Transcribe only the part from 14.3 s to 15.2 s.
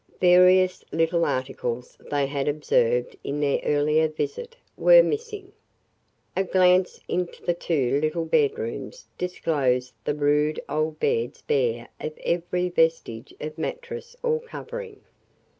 covering.